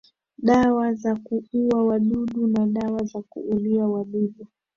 [0.37, 4.47] dawa za kuua wadudu na dawa za kuulia wadudu